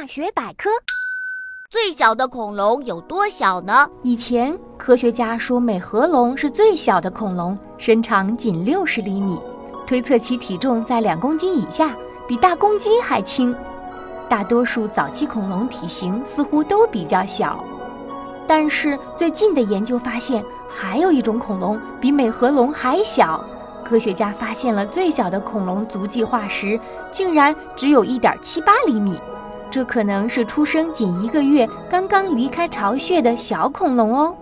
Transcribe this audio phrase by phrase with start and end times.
[0.00, 0.70] 大学百科：
[1.68, 3.84] 最小的恐龙有多小呢？
[4.04, 9.40] 以前科学家说美颌龙是最小的恐龙，身长仅六十厘米，
[9.88, 11.96] 推测其体重在两公斤以下，
[12.28, 13.52] 比大公鸡还轻。
[14.28, 17.58] 大多数早期恐龙体型似乎都比较小，
[18.46, 23.44] 但是最近的研究发现，还有一种恐龙比美颌龙还小。
[23.84, 26.78] 科学家发现了最小的恐龙足迹化石，
[27.10, 29.18] 竟然只有一点七八厘米，
[29.78, 34.36] 这可能是出生仅一个月、刚刚离开巢穴的小恐龙哦。